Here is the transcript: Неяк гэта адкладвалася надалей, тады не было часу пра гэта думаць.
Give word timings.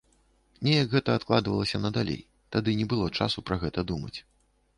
Неяк 0.67 0.87
гэта 0.93 1.17
адкладвалася 1.21 1.81
надалей, 1.83 2.23
тады 2.57 2.75
не 2.81 2.89
было 2.95 3.05
часу 3.19 3.45
пра 3.53 3.61
гэта 3.67 3.79
думаць. 3.95 4.17